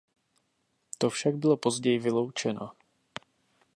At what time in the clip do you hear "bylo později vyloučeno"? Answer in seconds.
1.35-2.71